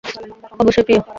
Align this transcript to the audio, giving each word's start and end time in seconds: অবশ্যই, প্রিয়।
অবশ্যই, 0.59 0.83
প্রিয়। 0.83 1.01